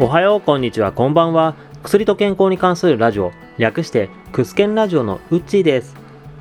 [0.00, 1.54] おはよう、こんにちは、こんばんは。
[1.82, 5.94] 薬と健康に関するラジオ、略してクスケンラジオのウッチーです。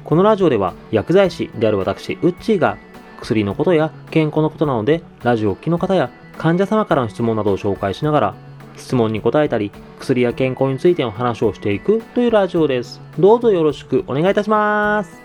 [0.06, 2.78] このラジオでは薬剤師である私、ウッチーが
[3.20, 8.36] 薬のことや健康のことなので、ラジオをお聞きの方や患者様からの質問などを紹介しながら、
[8.78, 13.02] 質問に答えたり、薬や健康についての話をしていくというラジオです。
[13.20, 15.22] どうぞよろしくお願いいたします。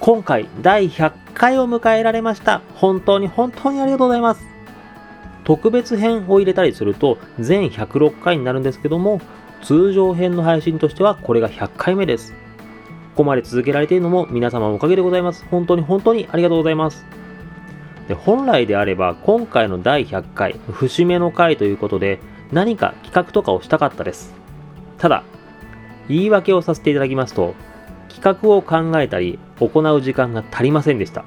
[0.00, 2.62] 今回第100回を迎えられました。
[2.74, 4.51] 本当に本当にありがとうございます。
[5.44, 9.20] 特別編を入れたりすると全106回になるんですけども
[9.62, 12.32] 通常編の配信としてはこれが100回目です。
[13.12, 15.44] ここまで続けられているのも皆様のおかげでございます。
[15.50, 17.04] 本当に本当にありがとうございます。
[18.08, 24.34] で本来であれば今回の第100回節目の回ということで何か企画とかをしたかったです。
[24.98, 25.22] ただ
[26.08, 27.54] 言い訳をさせていただきますと
[28.08, 31.24] 企画を考えたり行う時間が足りませんでした。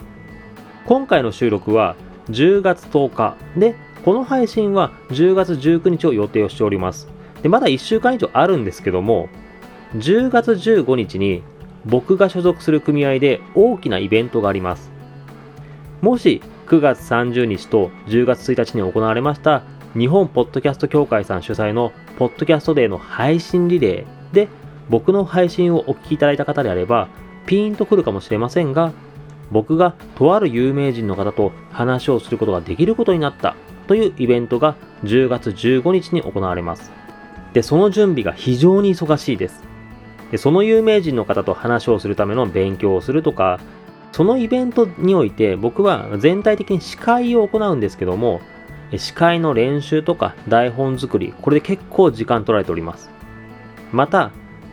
[0.86, 1.96] 今回の収録は
[2.30, 7.08] 10月10日でこの配信は10月19日を予定をしております。
[7.42, 9.30] でまだ1週間以上あるんですけども、
[9.98, 11.42] 10月15日に
[11.86, 14.92] 僕が所属する組合で大きなイベントがあります。
[16.02, 19.64] もし9月30日と10月1日に行われました
[19.98, 24.50] 日本ポッドキャスト協会さん主催のポッドキャストデーの配信リレーで
[24.90, 27.08] 僕の配信をお聞きいただいた方であれば
[27.48, 28.94] ピーンとくるかもしれませんが
[29.52, 33.56] 僕がとある有名人の方と話をすることができることになった
[33.88, 36.92] というイベントが10月15日に行われます。
[37.54, 39.64] で、その準備が非常に忙しいです。
[40.32, 43.60] で、その有名人の方と話をするための勉強をするとか、
[44.12, 48.42] そのイベントにおいて僕は全体的に司会を行うんですけども、
[48.98, 53.10] 司会の練習とか台本作り、これで結構時間取られております。
[53.92, 54.32] また、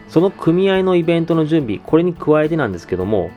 [0.08, 3.30] その組合のイベントの準備、これに加えてなんですけども、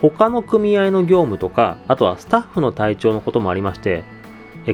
[0.00, 4.04] 他の組合の業務とか、あとはスタッフの体調のこともありまして、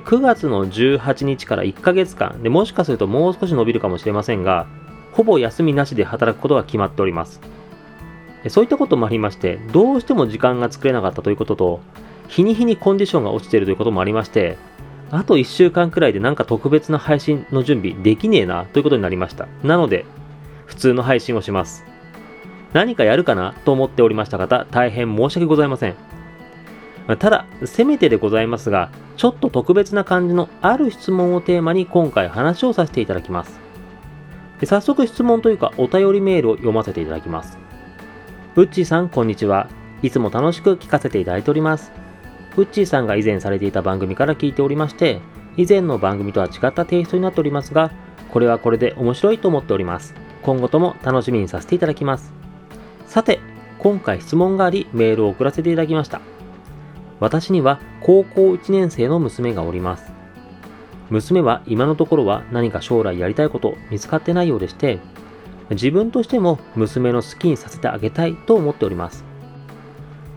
[0.01, 2.43] 9月の18日から1ヶ月間。
[2.43, 4.67] でもしかするともう少し伸びるかもしれませんが
[5.13, 7.41] ほぼ休みなしで働くことが決まっております。
[8.49, 11.81] そういったこともありましてどうしても時間が作れなかったということと
[12.29, 14.59] 日に日にコンディションが落ちているということもありまして
[15.13, 19.47] あと1週間くらいでなんか特別な配信の準備できねえなということになりました。
[19.63, 20.07] なので
[20.65, 21.85] 普通の配信をします。
[22.73, 25.95] 何かやるかなと思っておりました方大変申し訳ございません。
[27.19, 33.61] ただ、せめてでございますが、ちょっと特別な感じのある質問をテーマに今回話をさせていただきます。
[34.65, 37.59] 早速質問というかお便りメールを読ませていただきます。
[38.55, 39.69] ウッチーさん、こんにちは。
[40.03, 41.93] いつも楽しく聞かせていただいております。
[42.57, 45.21] ウッチーさんが以前されていた番組から聞いておりまして、
[45.57, 47.91] 以前の番組とは違ったテイストになっておりますが、
[48.31, 50.15] これはこれで面白いと思っております。
[50.43, 52.33] 今後とも楽しみにさせていただきます。
[53.07, 53.41] さて、
[53.79, 56.21] 今回質問がありメールを送らせていただきました。
[57.23, 60.13] 私には高校1年生の娘がおります。
[61.09, 64.99] 娘は今のところは何か将来やりたいこと見つかってないようでして、
[65.71, 69.25] 自分としても娘の好きにさせてあげたいと思っております。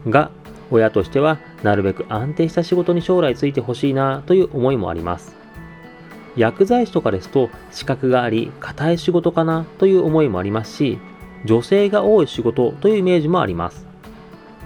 [0.08, 0.30] が、
[0.70, 5.36] 親としてはなるべく安定した仕事に将来ついてほしいなという思いもあります。
[6.36, 11.00] 薬剤師とかですと資格があり硬い仕事かなという思いもありますし、
[11.46, 13.85] 女性が多い仕事というイメージもあります。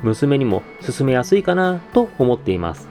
[0.04, 2.88] 娘にも進めやすいかなと思っています。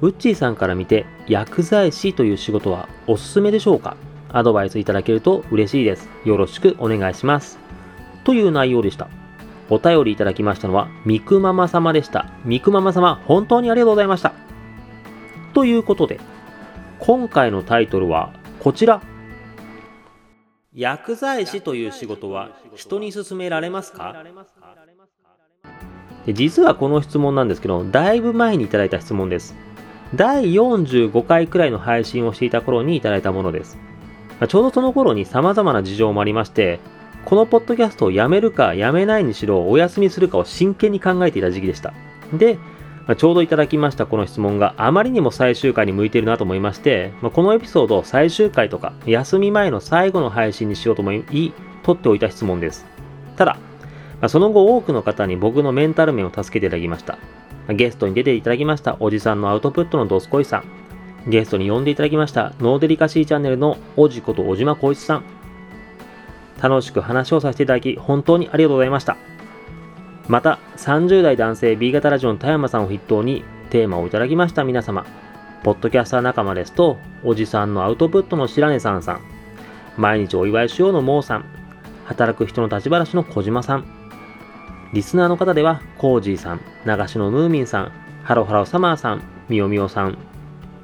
[0.00, 3.96] ウッチーさんから見て薬剤師という仕事はおすすめでしょうか？
[4.30, 6.08] アドバイスいただけると嬉しいです。
[6.24, 7.58] よろしくお願いします。
[8.24, 9.08] という内容でした。
[9.70, 12.26] お便りいただきましたのはミクママ様でした。
[12.44, 14.32] ミクママ様、本当にありがとうございました。
[15.54, 16.18] ということで、
[16.98, 19.02] 今回のタイトルはこちら。
[20.74, 24.24] 薬剤師という仕事は人に勧められますか？
[26.26, 29.56] で実はこの質問なんですけど、だいぶ前にいただいた質問です。
[30.14, 33.78] 第45回くらいの配信をしていた頃にいただいたものです。
[34.48, 36.80] ちょうどその頃に様々な事情もありまして、
[37.24, 41.94] このポッドキャストをやめるかやめないにしろお休みするかを真剣に考えていた時期でした。
[42.32, 42.58] で、
[43.16, 51.52] ちょうどいただきましたこの質問があまりにも最終回に向いているなと思いまして、このエピソードを最終回とか休み前の最後の配信にしようと思い、
[51.82, 52.86] 取っておいた質問です。
[53.36, 53.56] ただ、
[54.28, 57.18] その後多くの方に僕のメンタル面を助けていただきました。
[57.68, 60.64] ゲストに出ていただきましたおじさんのアウトプットのドスコイさん。
[61.28, 65.24] ゲストに呼んでいただきましたノーデリカシーチャンネルのおじこと小島光一さん。
[66.60, 69.16] 楽しく話をさせていただき本当にありがとうございました。
[70.28, 75.04] また30代男性 B 型ラジオの田山さんを筆頭にテーマをいただきました皆様。
[75.64, 79.20] ポッドキャスター仲間ですと、おじさんのアウトプットの白根さんさん、
[79.96, 81.44] 毎日お祝いしようのモーさん、
[82.04, 84.01] 働く人の立ち話の小島さん、
[84.92, 87.92] リスナーの方では、コージーさん、流しのムーミンさん、
[88.24, 90.18] ハロハロサマーさん、みよみよさん、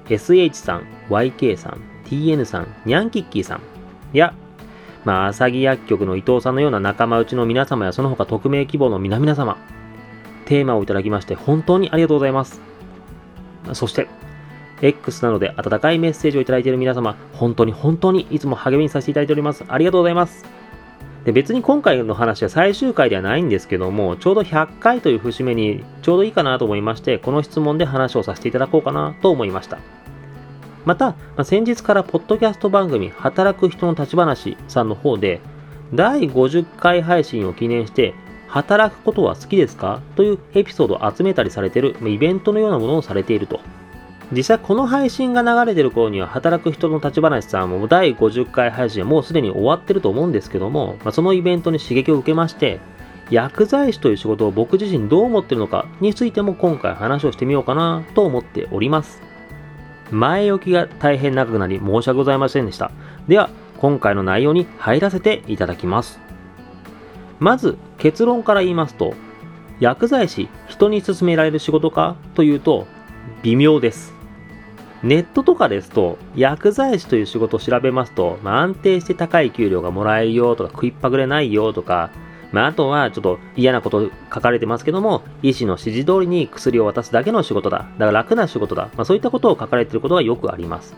[0.06, 3.60] SH さん、YK さん、TN さん、ニャンキッキーさん、
[4.14, 4.32] や、
[5.04, 9.58] まあ、浅木薬局の伊藤さんのような仲間内の皆様やその他匿名希望の皆々様、
[10.46, 12.62] テーマをいただきまして本当にありがとうございます。
[13.74, 14.08] そして、
[14.80, 19.64] X などで温かいメッセージをいただいている皆様、本当に本当にいつも励みにさせていただいております。
[19.68, 20.57] ありがとうございます。
[21.28, 29.76] で別に今回の話は最終回ではないんですけども、ちょうど100回という節目にちょうどいいかなと思いまして、この質問で話をさせていただこうかなと思いました。
[30.86, 35.42] また、先日からポッドキャスト番組、働く人の立ち話さんの方で、
[35.92, 38.14] 第50回配信を記念して、
[38.46, 40.00] 働くことは好きですか？
[40.16, 43.60] というエピソードを集めたりされているイベントのようなものをされていると。
[44.30, 52.80] 実際この配信が流れてる頃には働く人の立ち話さんも第50回配信はもうすでに終わってると思うんですけども、まあ、そのイベントに刺激を受けまして
[53.30, 59.22] 薬剤師という仕事を僕自身どう思ってるのかについても今回話をしてみようかなと思っております。
[60.10, 62.90] 前置きが大変長くなり申し訳ございませんでした。
[63.28, 66.18] では今回の内容に入らせていただきます。
[67.38, 69.14] まず結論から言いますと
[69.78, 72.86] 薬剤師人に勧められる仕事かというと
[73.42, 74.17] 微妙です。
[75.02, 82.10] ネットとかですと、薬剤師という仕事を調べますと、まあ、安定して高い給料がもらえるよとか、食いっぱぐれないよとか、
[82.50, 87.86] まあ、あとはちょっと嫌なこと書かれてますけども、医師の指示通りに薬を渡すだけの仕事だ。
[87.98, 88.90] だから楽な仕事だ。
[88.96, 90.96] まあ、そういったことを書かれていることがよくあります。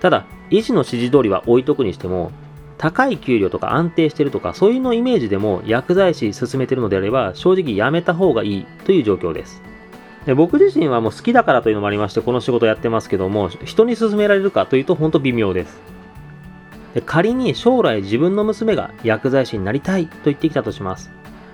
[0.00, 2.30] ただ、医師の指示通りは置いとくにしても、
[2.78, 9.62] 高い給料とか安定してるとか、そういうのイメージでも薬剤師進めてるのであれば、正直やめた方がいいという状況です。
[10.26, 15.80] で僕自身はもう好きだからというのもありまして、この仕事やってますけども、人に勧められるかというと本当微妙です。
[16.94, 21.10] で仮に将来自分の娘が薬剤師になりたいと言ってきたとします。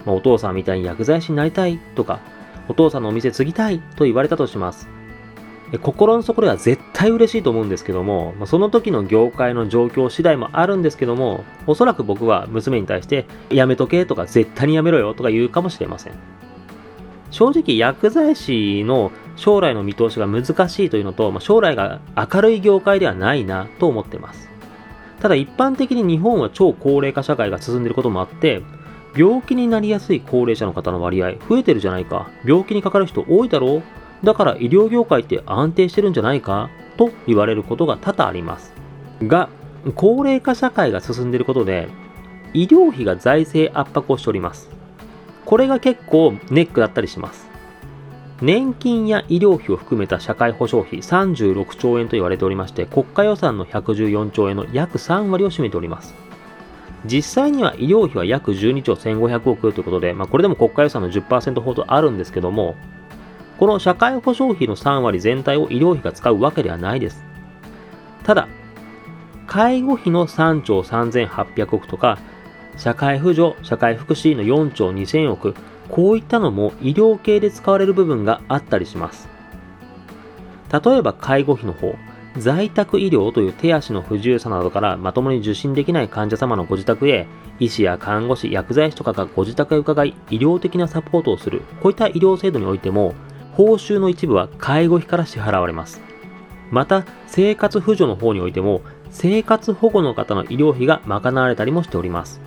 [0.06, 2.20] まあ、お父さんみたいに薬剤師になりたいとか、
[2.68, 4.88] お父さんのお店継ぎたいと言われたとします。
[5.80, 16.12] 心の底では絶対嬉しいと思うんですけども、その時の業界の状況次第もあるんですけども、おそらく僕は娘に対して、やめとけとか絶対にやめろよとか言うかもしれません。
[17.32, 24.48] 正直薬剤師の将来の見通しが難しいというのと、まあ、将来が明るい業界ではないなと思ってます。
[25.20, 28.62] ただ一般的に日本は超高齢化社会が進んでいることもあって、
[29.16, 32.30] 病気になりやすい高齢者の方の割合増えてるじゃないか。
[32.44, 33.82] 病気にかかる人多いだろう
[34.24, 38.74] だから医療業界って安定してるんじゃないかと言われることが多々あります。
[39.22, 39.48] が、
[39.94, 41.88] 高齢化社会が進んでいることで、
[42.52, 44.70] 医療費が財政圧迫をしております。
[45.52, 47.46] これが結構ネックだったりします。
[48.40, 56.14] 年金や医療費を含めた社会保障費36兆円と言われておりまして、国家予算の114兆円の約3割を占めております。
[57.04, 62.74] 実際には医療費は約12兆1500億ということで、まあ、これでも国家予算の10%ほどあるんですけども、
[63.58, 67.22] この社会保障費の3割全体を医療費が使うわけではないです。
[68.24, 68.48] ただ、
[69.46, 72.16] 介護費の3兆3800億とか、
[72.82, 75.54] 社会扶助、社会福祉の4兆2000億、
[75.88, 79.28] こういったのも医療系で使われる部分があったりします。
[80.84, 81.94] 例えば介護費の方、
[82.36, 87.28] 在宅医療という手足の不自由さなどからまともに受診できない患者様のご自宅へ
[87.60, 91.62] 医師や看護師、薬剤師とかがご自宅へ伺い医療的なサポートをする。
[91.80, 93.14] こういった医療制度においても
[93.52, 96.00] 報酬の一部は介護費から支払われます。
[96.72, 98.80] また生活扶助の方においても
[99.12, 102.40] 生活保護の方の医療費が賄われたりもしております。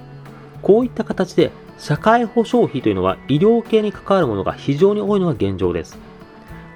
[0.66, 6.00] こういった形で社会保障費というのは医療系に関わるものが非常に多いのが現状です。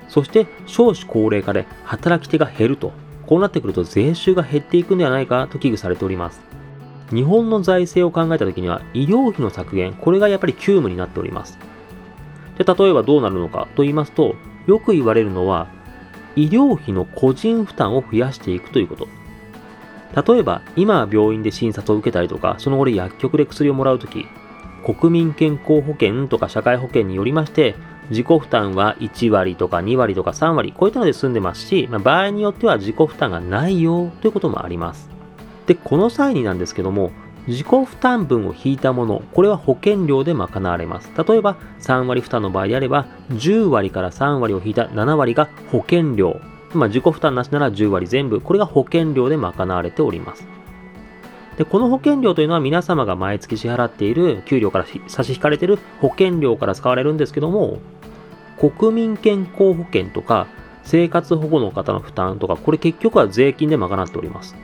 [0.08, 2.92] そして少子高齢化で働き手が減ると、
[3.26, 6.40] こうなってくると税収が減っていくのではないかと危惧されております。
[7.10, 11.58] 日本の財政を考えたときには医療費の削減、これがやっぱり急務になっております。
[12.60, 14.36] で、例えばどうなるのかと言いますと、
[14.68, 15.68] よく言われるのは、
[16.36, 19.08] 医療費の個人負担を増やしていくということ。
[20.16, 24.26] 例えば、今病院で診察を受けたりとか、その後で薬局で薬をもらうとき、
[24.84, 27.76] 国民健康保険とか社会保険によりまして、
[28.10, 35.10] 自己負担は1割とか2割とか3割、こういったので済んでますし、まあ、場合によっては自己負担がないよということもあります。
[35.68, 37.12] で、この際になんですけども、
[37.48, 41.12] 自己負担分を引いたもの、これは保険料で賄われます。
[41.16, 46.40] 例えば、3割負担の場合であれば、10割から3割を引いた7割が保険料
[46.74, 50.48] まあ、自己負担なしなら10割全部、これが保険料で賄われております。
[51.58, 57.80] で、この保険料というのは皆様が毎月支払っている給料から差し引かれている保険料から使われるんですけども、
[58.58, 60.48] 国民健康保険とか
[60.84, 64.56] 生活保護の方の負担とか、これ結局は税金で賄っております。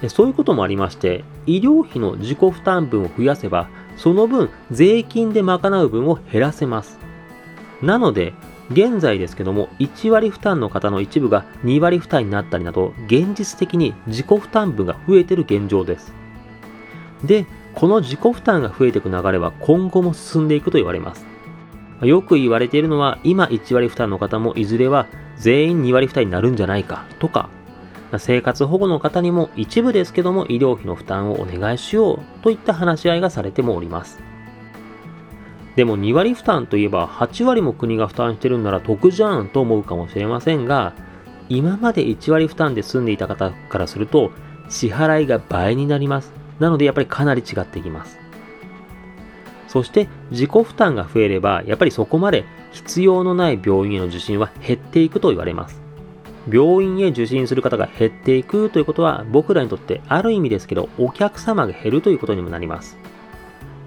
[0.00, 6.98] でそういうこともありまして、医療費の自己負担分を増やせば、その分税金で賄う分を減らせます。
[7.80, 8.34] なので、
[8.72, 16.12] 現在ですけども、1割負担の方の一部が2割負担になったりなど、現実的に自己負担分が増えている現状です。
[17.24, 21.26] で、この自己負担が増えていく流れは今後も進んでいくと言われます。
[22.02, 27.48] よく言われているのは、今1割負担の方もいずれは全員2割負担になるんじゃないかとか、
[28.18, 34.31] 生活保護の方にも一部ですけども医療費の負担をお願いしようといった話し合いがされてもおります。
[35.76, 40.92] でも2割負担といえば8割も国が負担してるんなら得じゃんと思うかもしれませんが、
[41.48, 44.30] 今まで1割負担で住んでいた方からすると
[44.68, 46.32] 支払いが倍になります。
[46.58, 48.18] なのでやっぱりかなり違ってきます。
[49.68, 55.80] そして自己負担が増えればやっぱりそこまで必要のない病院への受診は減っていくと言われます。
[56.50, 62.98] 病院へ受診する方が減っていくということは僕らにとってある意味ですけどお客様が減るということにもなります。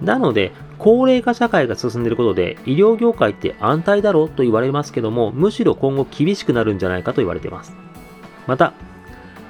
[0.01, 7.73] なので高齢化社会が進んでいることで医療業界って安泰だろうと言われますけどもむしろ今後厳しくなるんじゃないかと言われています。
[8.47, 8.73] また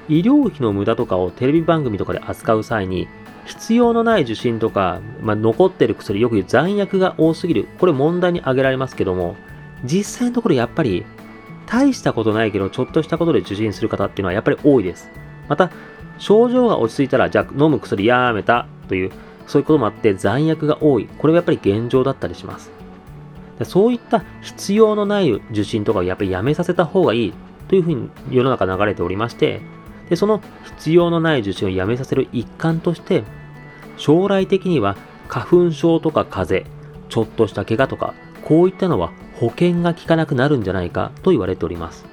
[0.07, 3.07] 医療費の無駄とかをテレビ番組とかで扱う際に
[3.45, 9.35] 必要のない受診とか、まあ、残ってる薬よく言う残薬が多すぎるこれ問題に挙げられますけども
[9.83, 11.05] 実際のところやっぱり
[11.65, 15.09] 大したことないけど、ちょっとしたことで受診する方っていうのはやっぱり多いです。
[15.47, 15.71] また、
[16.17, 19.11] 症状が落ち着いたら、じゃあ飲む薬やめたという、
[19.47, 21.07] そういうこともあって残薬が多い。
[21.17, 22.71] これはやっぱり現状だったりします。
[23.63, 27.33] そういった必要のない受診とかをやっぱりやめさせた方がいい
[27.67, 29.61] というふうに世の中流れておりまして、
[30.09, 33.23] でその必要のない受診をやめさせる一環として、
[33.97, 34.97] 将来的には
[35.27, 36.75] 花粉症とか風邪、
[37.09, 42.05] ちょっとした怪我とか、こういったのは保険が効かなくなるんじゃないかと言われております。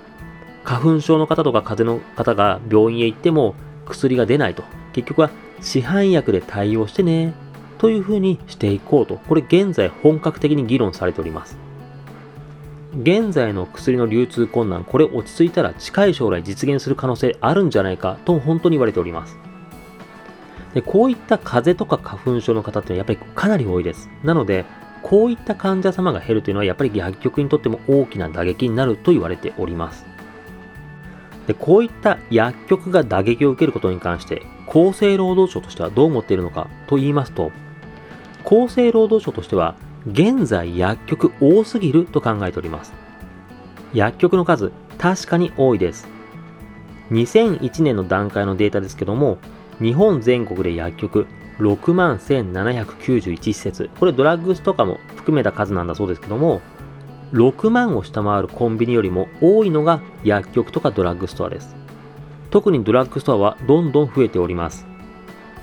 [0.65, 4.63] 花粉症の方とか風邪の方が病院へ行っても薬が出ないと。
[4.93, 5.31] 結局は
[5.63, 7.35] 市販薬で対応してね。
[7.79, 9.17] というふうにしていこうと。
[9.17, 11.57] これ現在本格的に議論されております。
[13.01, 19.39] 現在の薬の流通困難、これ落ち着いたら近い将来実現する可能性あるんじゃないかと本当に言われております。
[20.75, 24.11] でこういった風邪とか花粉症の方ってのはやっぱりかなり多いです。
[24.23, 24.65] なので、
[25.03, 30.07] こういった患者様が減るというのはやっぱり薬局にとっても大きな打撃になると言われております。
[31.47, 34.43] でこういった薬局が打撃を受けることに関して
[34.73, 37.53] 厚生労働省としてはどう思っているのかと言いますと
[38.45, 39.77] 厚生労働省としては
[40.07, 42.93] 現在薬局多すぎると考えております
[43.93, 46.09] 薬局の数確かに多いです
[47.11, 49.39] 2001年の段階のデータですけども
[49.81, 51.27] 日本全国で薬局
[51.59, 53.91] 6万1791施設。
[53.99, 56.61] これドラッグスとかも含めた数なんだそうですけども、
[57.33, 61.82] 6万を下回るコンビニよりも多いのが薬局とかドラッグストアです。
[62.53, 64.87] 特にドラッグストアはどんどん増えております。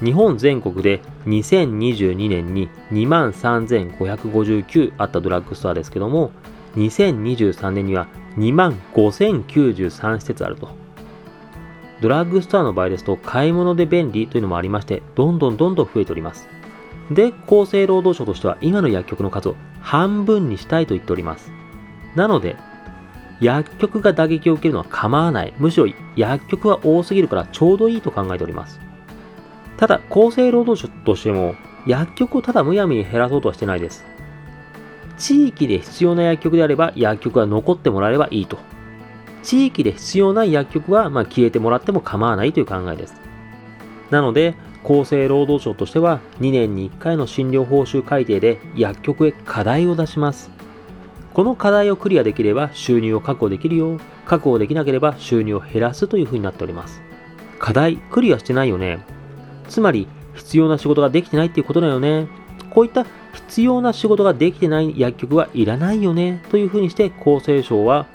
[0.03, 6.31] 日本全国で2022年に2万3559あったドラッグストアですけども、
[6.75, 10.69] 2023年には2万5093施設あると。
[12.01, 16.50] ドラッグストアの場合ですと、買い物で便利というのもありまして、どんどんどんどん増えております。
[17.12, 21.51] で、厚生労働省としては今の薬局の数を半分にしたいと言っております。
[22.15, 22.55] なので、
[23.41, 25.53] 薬局が打撃を受けるのは構わない。
[25.58, 28.79] むしろ薬局は多すぎるからちょうどいいと考えております。
[29.77, 31.55] ただ、厚生労働省としても、
[31.88, 34.05] 薬局をただむやみに減らそうとはしてないです。
[35.17, 38.58] 地域で必要な薬局であれば、薬局が残ってもらえればいいと
[39.43, 43.15] 地域で必要ない薬局はま消えてもらっても構わないという考えです。
[44.10, 50.51] なので、厚生労働省としては2年に1回の診療報酬改定で薬局へ課題を出します。
[51.33, 54.00] この課題をクリアできれば収入を確保できるよ。
[54.25, 57.01] 確保できなければ収入を減らすというふうになっております。
[57.59, 59.05] 課題クリアしてないよね。
[59.67, 62.27] つまり必要な仕事ができてないっていうことだよね。
[62.71, 68.07] こういった必要な仕事ができてない薬局はいらないよねというふうにして厚生省は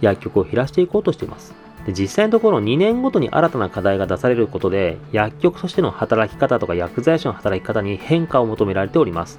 [0.00, 1.54] 薬局を減らしていこうとしています。
[1.86, 9.38] で実際のところ2年ごとに新たな課題が出されることで薬局としての働き方とか薬剤師の働き方に変化を求められております。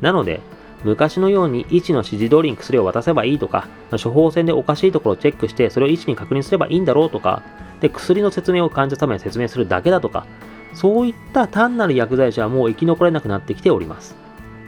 [0.00, 0.40] なので
[0.84, 7.42] 昔のように医師の指示通りに薬を渡せばいいとか処方箋でおかしいところをチェックしてそれを医師に確認すればいいんだろうとか
[7.80, 10.26] で薬の説明を患者様に説明するだけだとか
[10.74, 14.16] そういった単なる薬剤師はもう生き残れなくなってきております。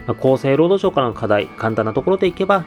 [0.07, 2.65] 厚生労働省からの課題、簡単なところでいけば、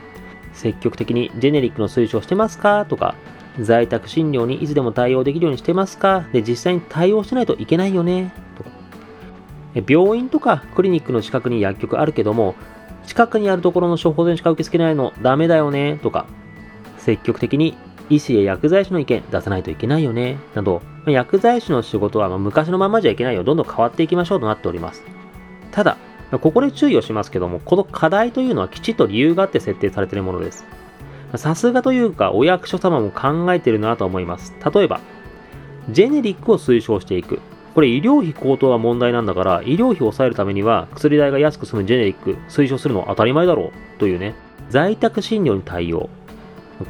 [0.52, 3.14] 積極的にジェネリックの推奨してますかとか、
[3.61, 8.71] 在宅診療にいつでも対応できるようにしてますかで、実際に対応しないといけないよねとか。
[9.87, 12.57] 病院とかクリニックの近くに薬局あるけども、
[13.09, 16.27] 近くにあるところの処方箋しか受け付けないのダメだよねとか、
[16.99, 17.75] 積極的に
[18.11, 23.45] 医師や薬剤師の意見出さないといけないよねなど、薬剤師の仕事は昔のままじゃいけないよ。
[23.45, 25.03] どんどん変わっていきましょうとなっております。
[25.73, 25.97] ただ、
[26.31, 30.67] ここで注意をしますけども、この課題というのはきちっと理由があって設定されているものです。
[31.37, 34.55] さすがというか、お役所様も考えてるなと思います。
[34.75, 35.00] 例えば、
[35.88, 37.41] ジェネリックを推奨していく。
[37.78, 44.35] これ医療費高騰が問題なんだから、医療費を抑えるためには薬代が安く済むジェネリック推奨するのは当たり前だろうというね、
[44.68, 46.11] 在宅診療に対応。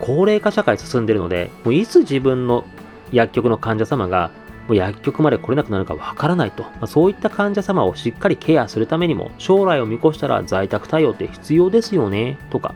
[0.00, 2.64] 高齢化社会進んでるので、もういつ自分の
[3.12, 4.30] 薬局の患者様が
[4.66, 12.74] もう薬局まで来れなくなるかわからないと、まあ、そういった患者様をしっかりケアするためにも、将来を見越したら在宅対応って必要ですよね、とか、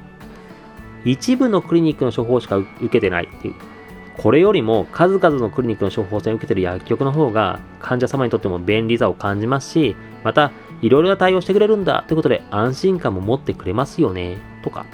[1.07, 3.72] 一部のクリニックの処方しか受けてないっていう。
[4.19, 10.53] これよりも数々のクリニックの処方箋を受けている薬局の方が患者様にとっても便利さを感じますし、また、
[10.83, 14.85] いろいろな対応してくれるんだということで安心感も持ってくれますよね、とか。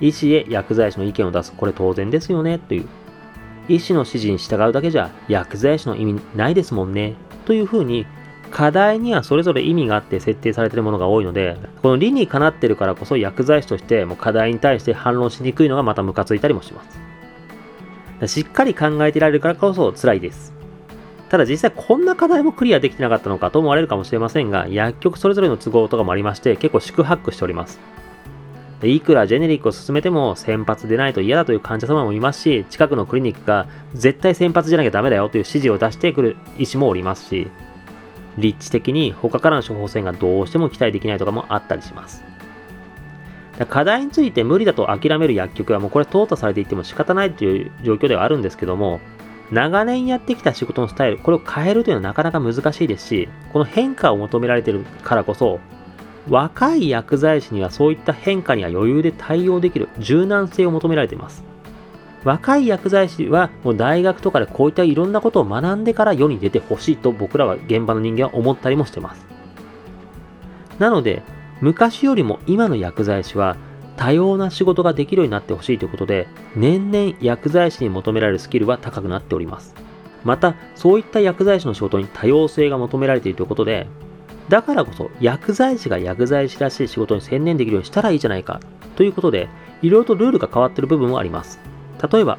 [0.00, 2.88] 医師へ薬剤師の意見を出す、これ当然ですよね、という。
[3.68, 7.14] 医師の指示に従うだけじゃ薬剤師の意味ないですもんね。
[7.44, 8.06] というふうに、
[8.50, 16.98] 課題にはそれぞれ意味があって設定されているものが多いので、この理にかなっているからこそ薬剤師としても課題に対して反論しにくいのがまたムカついたりもします。
[18.26, 20.52] しっかり考えてられるからこそ辛いです。
[21.28, 27.78] ただ実際こんな課題もクリアできてなかったのかと思われるかもしれませんが、薬局それぞれの都合とかもありまして、結構宿泊しております。
[28.82, 37.48] いくらジェネリックを進めても先発でないと嫌だという患者様もいますし、近くのクリニックが絶対先発じゃなきゃダメだよという指示を出してくる医師もおりますし、
[38.38, 42.24] 立地的に他からの処方箋がどうしても期待できないとかもあったりします。
[43.66, 49.00] 課題について無理だと諦める薬局はもうこれ淘汰されていても仕方ないという状況ではあるんですけども、
[49.50, 55.58] 長年やってきた仕事のスタイル、これを変えるというのはなかなか難しいですし、この変化を求められているからこそ、
[56.28, 61.42] 若い薬剤師にはそういった変化には余裕で対応できる柔軟性を求められています。
[62.24, 69.24] 若い薬剤師はもう大学とかでこういったいろんなことを学んでから世に出てほしいと僕らは現場の人間は思ったりもしてます。
[70.78, 71.22] なので、
[71.60, 73.56] 昔よりも今の薬剤師は
[73.96, 79.74] 多様な仕事ができるようになってほしいということで、年々薬剤師に求められるスキルは高くなっております。
[80.24, 83.88] また、そういった薬剤師の仕事に多様性が求められているということで、
[84.48, 88.60] だからこそ薬剤師が薬剤師らしい仕事に専念できるようにしたらいいじゃないか
[88.96, 89.48] ということで、
[89.82, 91.58] いろいろとルールが変わっている部分もあります。
[92.12, 92.38] 例えば、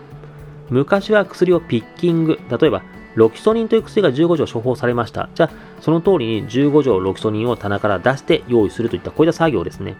[0.69, 2.83] 昔は薬をピッキング、例えば、
[3.19, 5.27] ロキソニンという薬が15錠処方されました。
[5.35, 9.97] じゃあ、その通りに15錠ロキソニンを棚から出して用意するといったこういった作業ですね。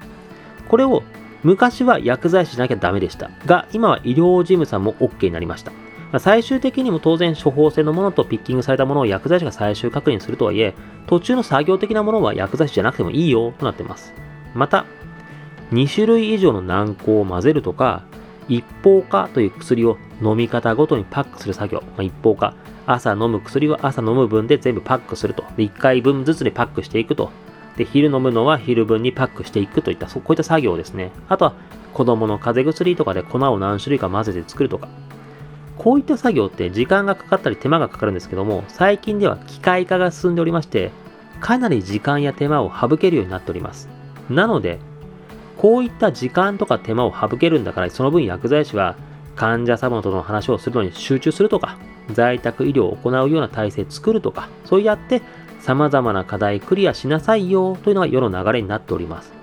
[0.69, 1.03] これを
[1.43, 3.29] 昔は薬剤師しなきゃダメでした。
[3.45, 5.73] が、今は医療事務さんも OK になりました。
[6.19, 10.73] 最終的にも当然処方箋のものとピッキングされたものを薬剤師が最終確認するとはいえ、
[11.05, 14.13] 途中の作業的なものは薬剤師じゃなくてもいいよとなってます。
[14.55, 14.85] また、
[15.73, 18.03] 2種類以上の軟膏を混ぜるとか、
[18.47, 21.81] 一方化という薬を飲み方ごとにパックする作業。
[21.81, 22.55] まあ、一方化。
[22.91, 25.43] 朝飲む薬は朝飲む分で全部パックすると。
[25.55, 27.29] で、1回分ずつでパックしていくと。
[27.77, 31.11] で、昼飲むのは昼分にパックしていくといった、こういった作業ですね。
[31.27, 31.53] あとは、
[31.93, 34.87] 子供の風邪薬とかで粉を何種類か混ぜて作るとか。
[35.77, 40.91] こういった作業って時間がかかったり手間がかかるんですけども、最近では機械化が進んでおりまして、
[41.39, 43.87] かなり時間や手間を省けるようになっております。
[44.31, 44.79] なので、
[45.57, 48.95] こういった時間とか手間を省けるんだから、その分薬剤師は
[49.35, 51.77] 患者様との話をするのに集中するとか、
[52.13, 55.21] 在宅医療を行うような体制作るとか、そうやって
[55.59, 59.33] 様々な課題クリアしなさいよというのが世の流れになっております。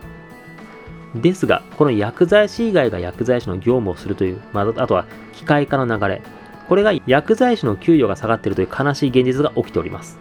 [1.15, 6.23] ですが、この薬剤師以外が薬剤師の業務をするという、まあ、あとは機械化の流れ、
[6.69, 10.19] これが薬剤師の給与が下がっているという悲しい現実が起きております。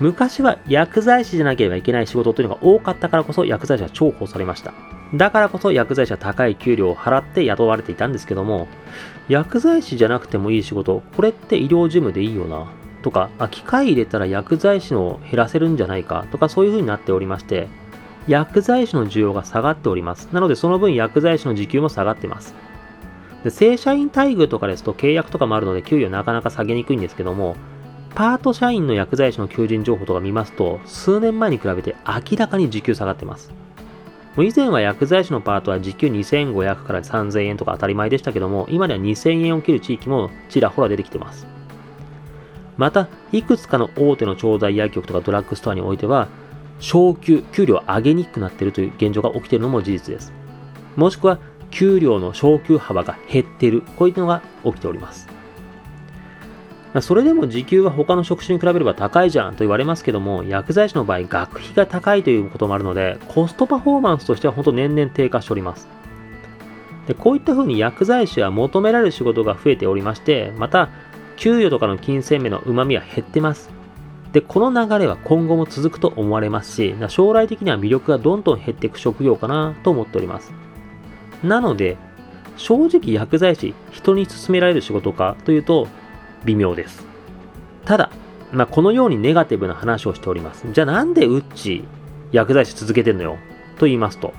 [0.00, 4.72] 昔は薬剤師じゃなければいけない仕事というのが多かったからこそ薬剤師は重宝されました。
[5.14, 8.66] だからこそ薬剤師は高い給料を払って雇われていたんですけども、
[9.28, 12.66] 薬剤師じゃなくてもいい仕事、これって医療事務でいいよな、
[13.02, 17.68] とか、あ機械入れたら薬剤師の減らせるんじゃないか、とかそういう風になっておりまして、
[18.26, 20.28] 薬剤師の需要が下がっております。
[20.32, 22.54] なので、その分薬剤師の時給も下がってます。
[23.44, 27.56] で正社員待遇とかですと契約とかもあるので給与なかなか下げにくいんですけども、
[28.14, 33.52] パート社員の薬剤師の求人情報とか見ますと、数年前に比べて明らかに時給下がってます。
[34.36, 41.46] もう以前は薬剤師のパートは時給2500から3000円とか当たり前でしたけども、今では2000円を切る地域もちらほら出てきてます。
[42.76, 46.28] また、いくつかの大手の調剤薬局とかドラッグストアにおいては、
[46.78, 50.32] 昇給、給料を上げにくくなっているという現状が起きているのも事実です。
[50.96, 51.38] もしくは、
[51.70, 55.39] 給料の昇給幅が減っている、こういうのが起きております。
[57.00, 65.88] それでも時給は他の職種に比べれば高いじゃんと言われますけども、薬剤師の場合、学費が高いということもあるので、コストパフォーマンスとしては本当年々低下しております。
[67.06, 70.88] でこういった風に薬剤師は求められる仕事が増えておりまして、また、
[71.36, 73.70] 給与とかの金銭面の旨味は減ってます。
[74.32, 80.52] で、この流れは今後も続くと思われますし、将来的には魅力がどんどん減っていく職業かなと思っております。
[81.42, 81.96] なので、
[82.56, 85.88] 正直薬剤師、人に勧められる仕事かというと、
[86.44, 87.06] 微妙です。
[87.84, 88.10] ただ、
[88.52, 90.66] まあ、このようにネガティブな話をしております。
[90.72, 91.84] じゃあなんでウッチ
[92.32, 93.36] 薬剤師続けてんのよ？
[93.78, 94.34] と言いますと、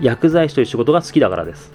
[0.00, 1.72] 薬剤師という仕事が好きだからです。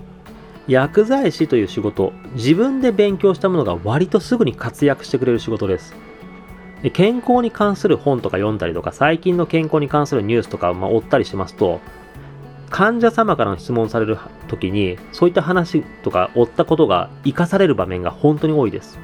[0.68, 5.96] 薬剤師という仕事、自分で勉強したものが割とすぐに活躍してくれる仕事です。
[6.94, 11.80] 健康に関する本とか読んだりとか、最近の健康に関するニュースとかを追ったりしますと、
[12.70, 19.00] 患者様からの質問される時に、そういった話とか追ったことが活かされる場面が本当に多いです。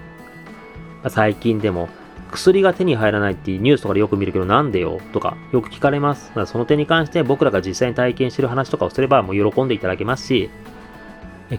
[1.10, 1.90] 最近でも、
[2.32, 5.00] 薬が手に入らないっていうニュースとかでよく見るけどなんでよ？
[5.14, 6.32] とかよく聞かれます。
[6.46, 10.50] その点に関して僕らが実際に体験してる話とかをすればもう喜んでいただけますし、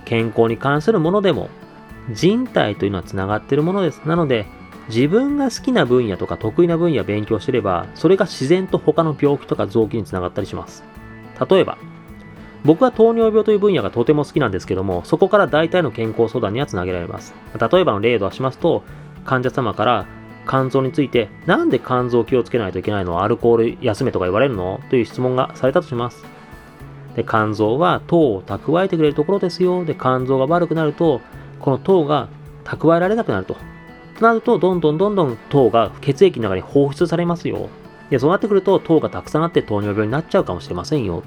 [0.04, 1.48] 健康に関するものでも
[2.12, 4.02] 人体というのは繋がっているものです。
[4.04, 4.46] なので、
[4.88, 10.84] 自分が好きな分野とか得意な分野を勉強してれば、それが自然と他の病気とか臓器につながったりします。
[11.48, 11.78] 例えば、
[12.64, 17.34] 僕は糖尿病という分野がとても好きなんですけども、そこから大体の健康相談にはつなげられます。
[17.58, 18.84] 例えばの例を出しますと、
[19.26, 20.06] 患者様から
[20.48, 23.22] 肝臓について、なんで肝臓を気をつけないといけないの？
[23.22, 24.80] アルコール休めとか言われるの？
[24.90, 26.24] という質問がされたとします。
[27.16, 29.84] で、肝臓は糖を蓄えてくれるところですよ。
[29.84, 31.20] で、肝臓が悪くなると、
[31.60, 32.28] この糖が
[32.64, 33.56] 蓄えられなくなると。
[34.18, 37.68] となると、どんどんどんどん糖が血液の中に放出されますよ。
[38.10, 41.22] で、そうなってくると、糖がたくさんあって糖尿病になっちゃうかもしれませんよ。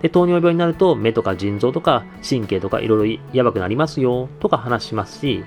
[0.00, 4.28] で、糖尿病になると、目とか腎臓とか神経とかいろいろやばくなりますよ。
[4.40, 5.44] とか話しますし、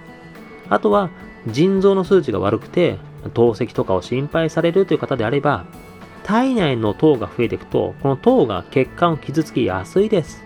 [0.69, 1.09] あとは、
[1.47, 2.97] 腎臓の数値が悪くて、
[3.33, 5.65] 透析とかを心配されるという方であれば、
[6.23, 10.43] 体内の糖が増えていくと、この糖が血管を傷つけやすいです。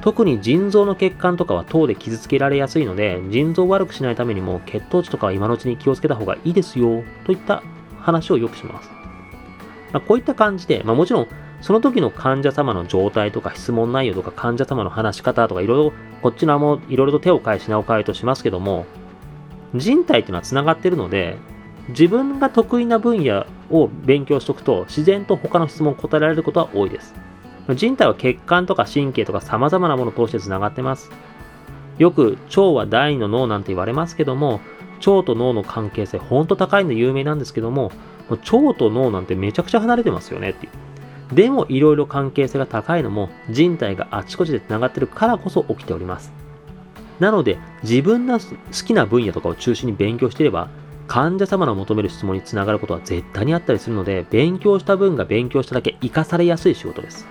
[0.00, 7.62] 特に腎臓の血管とかは糖で傷つけられやすいので、腎臓を悪くしないためにも血糖値とかは今のうちに気をつけた方がいいですよ、といった
[8.00, 8.90] 話をよくします。
[9.92, 11.28] まあ、こういった感じで、まあ、もちろん
[11.60, 18.84] その時の患者様の状態とか質問内容とか患者様の話し方とかいろいろこっちのもいろいろと手を変え品を変えとしますけども
[19.74, 21.36] 人体っていうのは繋がってるので
[21.88, 27.14] 自分が得意な分野を勉強しておくと自然と他の質問を答えられることは多いです。
[27.74, 31.10] 人体は血管とか神経とか様々なものを通して繋がってます。
[31.98, 34.60] よく腸は第二の脳なんて言われますけども、
[34.98, 37.90] 腸と脳の関係性ほんと高いの有名なんですけども、
[38.28, 41.34] 腸と脳なんてめちゃくちゃ離れてますよねっていう。
[41.34, 46.32] でもいろいろ関係性が高いのも人体があちこちで繋がってるからこそ起きております。
[47.20, 48.46] なので自分の好
[48.86, 50.68] きな分野とかを中心に勉強していれば
[51.06, 57.26] 患者様の求める質問につながることは絶対にあったりするので、勉強した分が勉強しただけ活かされやすい仕事です。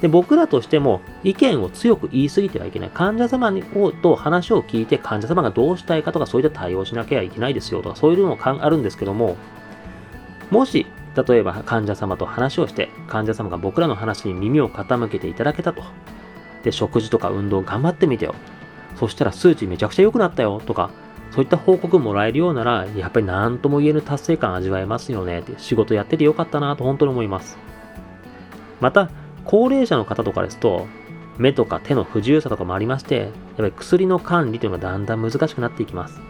[0.00, 2.90] で僕らとしても意見を強く言い過ぎてはいけない。
[2.90, 3.62] 患者様に
[4.02, 9.36] と話を聞いて患者様がどうしたいかとかそういった対応しなきゃいけないですよとかそういうのもあるんですけども、
[10.50, 10.86] もし
[11.28, 15.82] 例えば患者様と話をして患者様が僕らの話に耳を傾けていただけたと。
[16.62, 18.34] で、食事とか運動頑張ってみてよ。
[18.98, 20.90] そしたら数値めちゃくちゃ良くなったよとか、
[21.30, 27.58] そういった報告もらえるようなら、やっぱり何とも言えぬ達成感味わえますよねって、仕事やっててよかったなと本当に思います。
[28.80, 29.10] また、
[29.44, 30.86] 高齢者の方とかですと、
[31.38, 36.20] 目とか手の不自由さとかもありまして、やっぱり薬の管理というのがだんだん難しくなっていきます。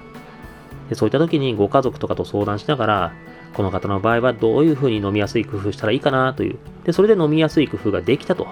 [0.88, 3.12] でそういった時にご家族とかと相談しながら、
[3.54, 6.58] この方の場合はどういうふうに飲みやすい工夫したらいいかなという。
[6.84, 8.46] で、それで飲みやすい工夫ができたと。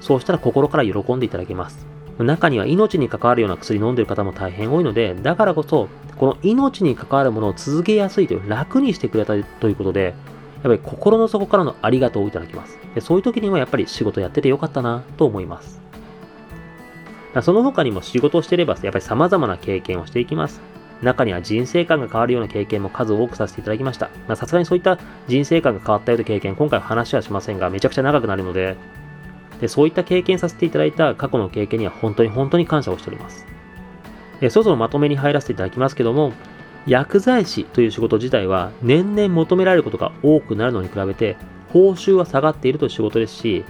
[0.00, 1.95] そうしたら心から喜んでいただけます。
[2.24, 12.78] 中には命に関わるような薬飲んでる方も大変多いので、だからこそ、この命に関わるものを続けやすいという、楽にしてくれたということで、やっぱり心の底からのありがとうをいただきます。
[12.94, 15.80] でそういう時にはやっぱり仕事やっててよかったなと思います。
[17.42, 20.62] その他にも仕事をしていれば、やっぱり様々な経験をしていきます。
[21.02, 24.08] 中には人生観が変わるような経験も数多くさせていただきました。
[24.34, 24.98] さすがにそういった
[25.28, 28.76] 人生観が変わったような経験、今回は話はしませんが、めちゃくちゃ長くなるので、
[29.60, 33.46] でそういった経験させていただいた過去の経験には本当に本当に感謝をしております。
[34.40, 36.32] えそろそろまとめに入らせていただきますけども、
[36.86, 41.36] 薬剤師という仕事自体は年々求められることが多くなるのに比べて
[41.72, 43.64] 報酬は下がっているという仕事ですし、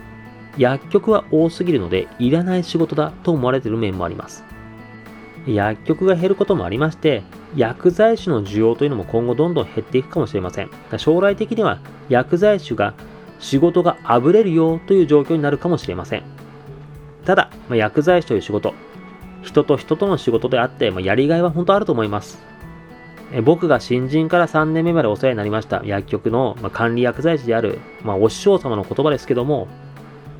[0.58, 4.44] 薬局は多すぎるのでいらない仕事だと思われている面もあります。
[5.46, 7.22] 薬局が減ることもありまして、
[7.54, 10.70] 薬剤師の需要というのも今後どんどん減っていくかもしれません。
[10.98, 12.94] 将来的には薬剤師が
[13.38, 16.22] 仕事があぶれるよという状況になるかもしれません。
[17.24, 18.74] ただ、まあ、薬剤師という仕事、
[19.42, 22.38] 人と人との仕事であって、まあ、やりがいは本当あると思います。
[23.32, 29.66] え僕が新人から3年目までお世話になりました薬局の、まあ、管理薬剤師である、まあ、お師匠様の言葉ですけども、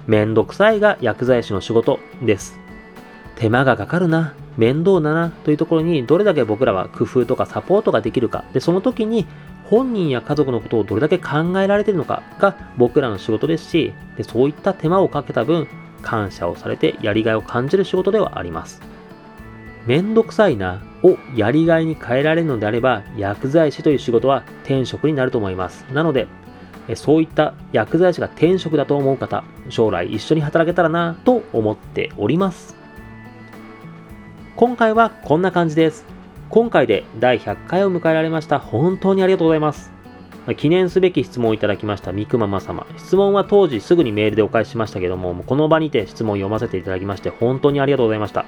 [0.06, 2.58] めんどくさいが薬剤師の仕事です。
[3.34, 8.44] 手間がかかるな、面倒だなというところにどれだけ僕らは工夫とかサポートができるか。
[8.52, 9.26] で、その時に
[9.68, 15.66] 本人や家族のことをどれだけ考えられているのかが僕らの仕事ですし、でそういった手間をかけた分、
[16.02, 18.80] 感謝をされてやりがいを感じる仕事ではあります。
[19.86, 25.84] めんどくさいなをやりがいに変えられるのであれば薬剤師という仕事は転職になると思います。
[25.92, 26.26] なので、
[26.94, 32.76] そういった薬剤師が転職だと思う方、将来一緒に働けたらなと思っております。
[34.54, 36.15] 今回はこんな感じです。
[36.48, 38.58] 今回で第100回を迎えられました。
[38.58, 39.90] 本当にありがとうございます。
[40.56, 42.86] 記念すべき質問をいただきましたミクママ様。
[42.96, 48.46] 質問は当時すぐにメールでお返ししましたけども、この場にて質問を読ませていただきまして本当にありがとうございました。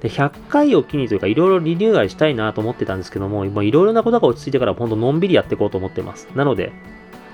[0.00, 6.28] で、100回を機にというか、いろいろリニューアルしたいなと思ってたんですけども、いろいろなことが落ち着いてから、ほんとのんびりやっていこうと思ってます。
[6.34, 6.72] なので、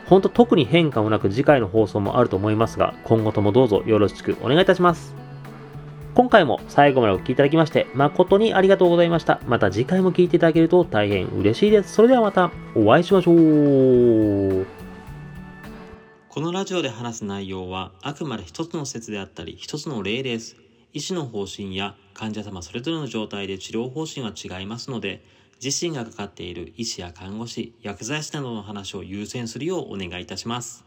[0.07, 5.24] ほんと特に変化もなく次回の放送もあると思いますが、今後ともどうぞよろしくお願いいたします。
[6.15, 9.41] 今回も最後までお聴きいただきまして、誠にありがとうございました。
[9.47, 11.93] また次回も聴いていただけると大変嬉しいです。
[11.93, 14.65] それではまたお会いしましょう。
[16.29, 20.57] このラジオで話す内容はあくまで一つの説であったり、一つの例です。
[20.93, 25.25] 医師の方針や患者様それぞれの状態で治療方針は違いますので、
[25.61, 30.85] 自身がかかっている医師や看護師、薬剤師などの話を優先するようお願いいたします。